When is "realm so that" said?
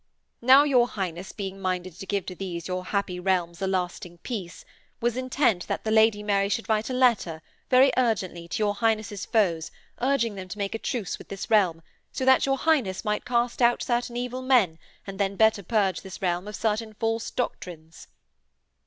11.51-12.47